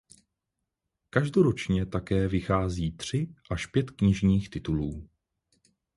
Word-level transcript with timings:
Každoročně 1.09 1.85
také 1.85 2.27
vychází 2.27 2.91
tři 2.97 3.33
až 3.51 3.65
pět 3.65 3.91
knižních 3.91 4.49
titulů. 4.49 5.09